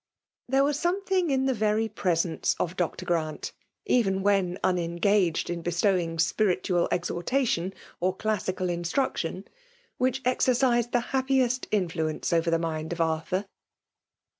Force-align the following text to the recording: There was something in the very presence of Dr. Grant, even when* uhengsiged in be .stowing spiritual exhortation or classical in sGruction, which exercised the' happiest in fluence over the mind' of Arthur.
There 0.49 0.63
was 0.63 0.79
something 0.79 1.29
in 1.29 1.45
the 1.45 1.53
very 1.53 1.87
presence 1.87 2.55
of 2.59 2.75
Dr. 2.75 3.05
Grant, 3.05 3.51
even 3.85 4.23
when* 4.23 4.57
uhengsiged 4.63 5.47
in 5.47 5.61
be 5.61 5.69
.stowing 5.69 6.17
spiritual 6.17 6.87
exhortation 6.91 7.71
or 7.99 8.15
classical 8.15 8.67
in 8.67 8.81
sGruction, 8.81 9.45
which 9.99 10.23
exercised 10.25 10.91
the' 10.91 11.11
happiest 11.13 11.67
in 11.69 11.87
fluence 11.87 12.33
over 12.33 12.49
the 12.49 12.57
mind' 12.57 12.93
of 12.93 12.99
Arthur. 12.99 13.45